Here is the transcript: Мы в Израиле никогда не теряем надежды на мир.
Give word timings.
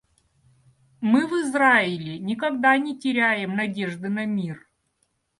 Мы 0.99 1.27
в 1.27 1.33
Израиле 1.43 2.17
никогда 2.17 2.75
не 2.79 2.97
теряем 2.97 3.55
надежды 3.55 4.09
на 4.09 4.25
мир. 4.25 4.67